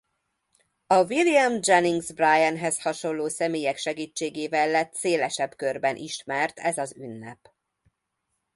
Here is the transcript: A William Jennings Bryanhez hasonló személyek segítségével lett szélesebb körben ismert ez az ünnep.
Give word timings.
A 0.87 1.03
William 1.03 1.59
Jennings 1.63 2.11
Bryanhez 2.13 2.79
hasonló 2.81 3.27
személyek 3.27 3.77
segítségével 3.77 4.69
lett 4.69 4.93
szélesebb 4.93 5.55
körben 5.55 5.95
ismert 5.95 6.59
ez 6.59 6.77
az 6.77 6.95
ünnep. 6.97 7.49